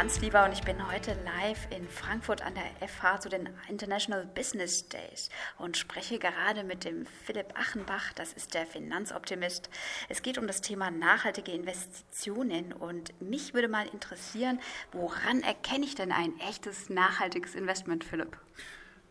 [0.00, 4.88] Finanzlieber und ich bin heute live in Frankfurt an der FH zu den International Business
[4.88, 5.28] Days
[5.58, 9.68] und spreche gerade mit dem Philipp Achenbach, das ist der Finanzoptimist.
[10.08, 14.58] Es geht um das Thema nachhaltige Investitionen und mich würde mal interessieren,
[14.90, 18.38] woran erkenne ich denn ein echtes nachhaltiges Investment, Philipp?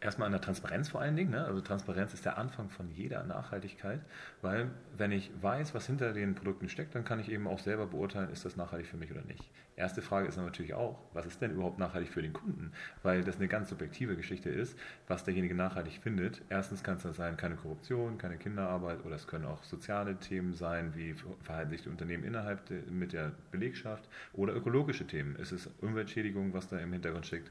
[0.02, 1.32] Erstmal an der Transparenz vor allen Dingen.
[1.32, 1.46] Ne?
[1.46, 4.02] Also Transparenz ist der Anfang von jeder Nachhaltigkeit,
[4.42, 7.88] weil wenn ich weiß, was hinter den Produkten steckt, dann kann ich eben auch selber
[7.88, 9.50] beurteilen, ist das nachhaltig für mich oder nicht.
[9.76, 12.74] Erste Frage ist natürlich auch, was ist denn überhaupt nachhaltig für den Kunden?
[13.02, 14.78] Weil das eine ganz subjektive Geschichte ist,
[15.08, 16.42] was derjenige nachhaltig findet.
[16.50, 20.54] Erstens kann es dann sein, keine Korruption, keine Kinderarbeit oder es können auch soziale Themen
[20.54, 25.38] sein, wie verhalten sich die Unternehmen innerhalb de, mit der Belegschaft oder ökologische Themen.
[25.42, 27.50] Es ist Umweltschädigung, was da im Hintergrund steckt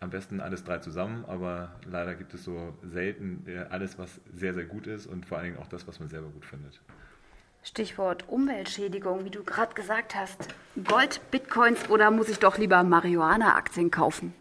[0.00, 4.54] am besten alles drei zusammen, aber leider gibt es so selten äh, alles, was sehr,
[4.54, 6.80] sehr gut ist und vor allen Dingen auch das, was man selber gut findet.
[7.64, 10.48] Stichwort Umweltschädigung, wie du gerade gesagt hast.
[10.84, 14.32] Gold, Bitcoins oder muss ich doch lieber Marihuana-Aktien kaufen?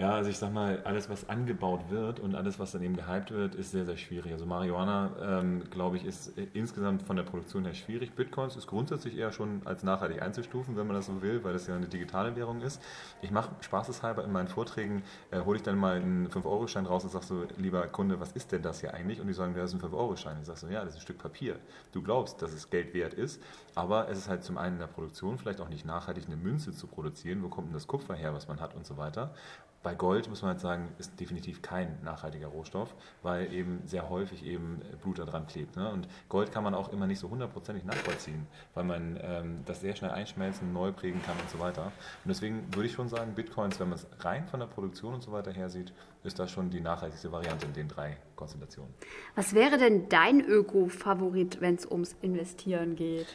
[0.00, 3.32] Ja, also ich sag mal, alles, was angebaut wird und alles, was dann eben gehypt
[3.32, 4.32] wird, ist sehr, sehr schwierig.
[4.32, 8.14] Also Marihuana, ähm, glaube ich, ist insgesamt von der Produktion her schwierig.
[8.14, 11.66] Bitcoins ist grundsätzlich eher schon als nachhaltig einzustufen, wenn man das so will, weil das
[11.66, 12.80] ja eine digitale Währung ist.
[13.20, 17.10] Ich mache spaßeshalber in meinen Vorträgen, äh, hole ich dann mal einen 5-Euro-Schein raus und
[17.10, 19.20] sage so, lieber Kunde, was ist denn das hier eigentlich?
[19.20, 20.38] Und die sagen, ja, das ist ein 5-Euro-Schein.
[20.40, 21.56] Ich sage so, ja, das ist ein Stück Papier.
[21.92, 23.42] Du glaubst, dass es Geld wert ist,
[23.74, 26.72] aber es ist halt zum einen in der Produktion vielleicht auch nicht nachhaltig, eine Münze
[26.72, 27.42] zu produzieren.
[27.42, 29.34] Wo kommt denn das Kupfer her, was man hat und so weiter.
[29.82, 34.44] Bei Gold muss man halt sagen, ist definitiv kein nachhaltiger Rohstoff, weil eben sehr häufig
[34.44, 35.76] eben Blut da dran klebt.
[35.76, 35.90] Ne?
[35.90, 39.96] Und Gold kann man auch immer nicht so hundertprozentig nachvollziehen, weil man ähm, das sehr
[39.96, 41.84] schnell einschmelzen, neu prägen kann und so weiter.
[41.84, 45.22] Und deswegen würde ich schon sagen, Bitcoins, wenn man es rein von der Produktion und
[45.22, 48.92] so weiter her sieht, ist das schon die nachhaltigste Variante in den drei Konstellationen.
[49.34, 53.28] Was wäre denn dein Öko-Favorit, wenn es ums Investieren geht?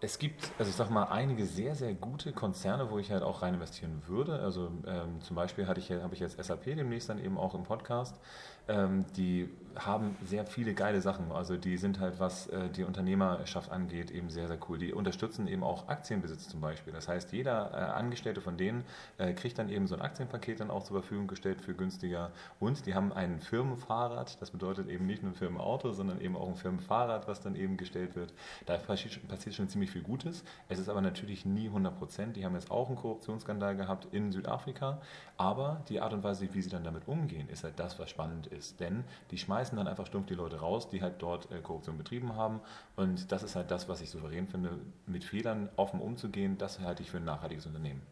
[0.00, 3.42] Es gibt, also ich sag mal, einige sehr, sehr gute Konzerne, wo ich halt auch
[3.42, 4.38] rein investieren würde.
[4.38, 8.20] Also ähm, zum Beispiel ich, habe ich jetzt SAP demnächst dann eben auch im Podcast.
[8.68, 9.48] Ähm, die
[9.86, 11.30] haben sehr viele geile Sachen.
[11.32, 14.78] Also die sind halt, was äh, die Unternehmerschaft angeht, eben sehr, sehr cool.
[14.78, 16.92] Die unterstützen eben auch Aktienbesitz zum Beispiel.
[16.92, 18.84] Das heißt, jeder äh, Angestellte von denen
[19.18, 22.30] äh, kriegt dann eben so ein Aktienpaket dann auch zur Verfügung gestellt für günstiger.
[22.60, 24.40] Und die haben ein Firmenfahrrad.
[24.40, 27.76] Das bedeutet eben nicht nur ein Firmenauto, sondern eben auch ein Firmenfahrrad, was dann eben
[27.76, 28.32] gestellt wird.
[28.66, 30.44] Da passiert schon ziemlich viel Gutes.
[30.68, 32.36] Es ist aber natürlich nie 100 Prozent.
[32.36, 35.00] Die haben jetzt auch einen Korruptionsskandal gehabt in Südafrika.
[35.36, 38.46] Aber die Art und Weise, wie sie dann damit umgehen, ist halt das, was spannend
[38.48, 38.80] ist.
[38.80, 41.98] Denn die schmeißen schmeißen dann einfach stumpf die Leute raus, die halt dort äh, Korruption
[41.98, 42.60] betrieben haben.
[42.96, 46.56] Und das ist halt das, was ich souverän finde, mit Fehlern offen umzugehen.
[46.58, 48.02] Das halte ich für ein nachhaltiges Unternehmen.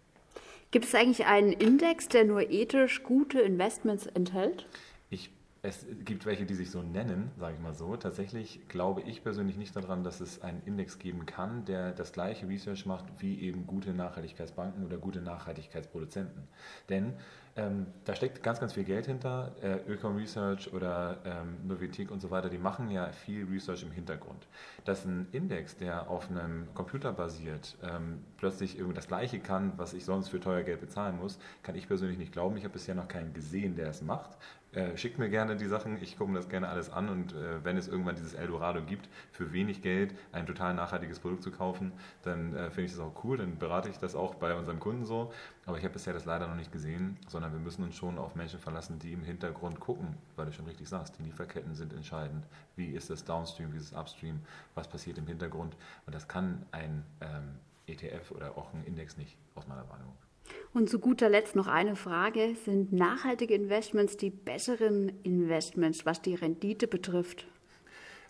[0.70, 4.66] Gibt es eigentlich einen Index, der nur ethisch gute Investments enthält?
[5.10, 5.30] Ich
[5.66, 7.96] es gibt welche, die sich so nennen, sage ich mal so.
[7.96, 12.48] Tatsächlich glaube ich persönlich nicht daran, dass es einen Index geben kann, der das gleiche
[12.48, 16.44] Research macht wie eben gute Nachhaltigkeitsbanken oder gute Nachhaltigkeitsproduzenten.
[16.88, 17.14] Denn
[17.56, 19.52] ähm, da steckt ganz, ganz viel Geld hinter.
[19.62, 23.90] Äh, Öcom Research oder ähm, Novitik und so weiter, die machen ja viel Research im
[23.90, 24.46] Hintergrund.
[24.84, 29.94] Dass ein Index, der auf einem Computer basiert, ähm, plötzlich irgendwie das Gleiche kann, was
[29.94, 32.58] ich sonst für teuer Geld bezahlen muss, kann ich persönlich nicht glauben.
[32.58, 34.36] Ich habe bisher noch keinen gesehen, der es macht.
[34.76, 37.64] Äh, schickt mir gerne die Sachen, ich gucke mir das gerne alles an und äh,
[37.64, 41.92] wenn es irgendwann dieses Eldorado gibt, für wenig Geld ein total nachhaltiges Produkt zu kaufen,
[42.24, 45.06] dann äh, finde ich das auch cool, dann berate ich das auch bei unseren Kunden
[45.06, 45.32] so.
[45.64, 48.34] Aber ich habe bisher das leider noch nicht gesehen, sondern wir müssen uns schon auf
[48.34, 52.46] Menschen verlassen, die im Hintergrund gucken, weil du schon richtig sagst, die Lieferketten sind entscheidend.
[52.76, 54.40] Wie ist das Downstream, wie ist das Upstream,
[54.74, 55.74] was passiert im Hintergrund?
[56.04, 60.16] Und das kann ein ähm, ETF oder auch ein Index nicht, aus meiner Wahrnehmung.
[60.76, 62.54] Und zu guter Letzt noch eine Frage.
[62.66, 67.46] Sind nachhaltige Investments die besseren Investments, was die Rendite betrifft?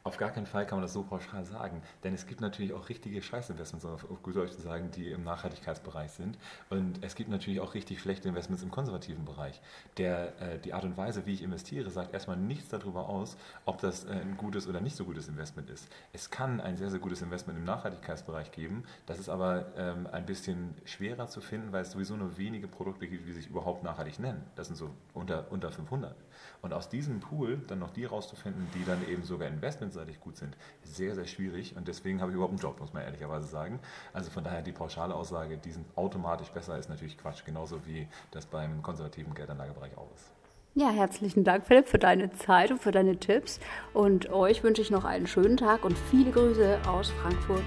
[0.06, 2.88] Auf gar keinen Fall kann man das so pauschal sagen, denn es gibt natürlich auch
[2.88, 6.38] richtige Scheißinvestments, auf gut Deutsch zu sagen, die im Nachhaltigkeitsbereich sind.
[6.70, 9.60] Und es gibt natürlich auch richtig schlechte Investments im konservativen Bereich.
[9.96, 13.80] Der, äh, die Art und Weise, wie ich investiere, sagt erstmal nichts darüber aus, ob
[13.80, 15.88] das äh, ein gutes oder nicht so gutes Investment ist.
[16.12, 20.24] Es kann ein sehr, sehr gutes Investment im Nachhaltigkeitsbereich geben, das ist aber ähm, ein
[20.24, 24.20] bisschen schwerer zu finden, weil es sowieso nur wenige Produkte gibt, die sich überhaupt nachhaltig
[24.20, 24.44] nennen.
[24.54, 26.14] Das sind so unter, unter 500.
[26.62, 29.48] Und aus diesem Pool dann noch die rauszufinden, die dann eben sogar
[29.96, 31.74] investmentseitig gut sind, sehr, sehr schwierig.
[31.76, 33.80] Und deswegen habe ich überhaupt einen Job, muss man ehrlicherweise sagen.
[34.12, 37.44] Also von daher die pauschale Aussage, die sind automatisch besser, ist natürlich Quatsch.
[37.44, 40.30] Genauso wie das beim konservativen Geldanlagebereich auch ist.
[40.74, 43.60] Ja, herzlichen Dank, Philipp, für deine Zeit und für deine Tipps.
[43.94, 47.64] Und euch wünsche ich noch einen schönen Tag und viele Grüße aus Frankfurt.